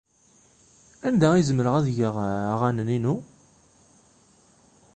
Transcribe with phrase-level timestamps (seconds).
[1.07, 2.15] Anda ay zemreɣ ad geɣ
[2.53, 3.15] aɣanen-inu?